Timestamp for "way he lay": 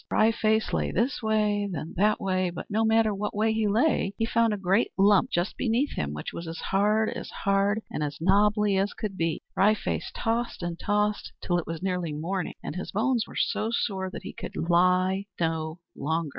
3.35-4.15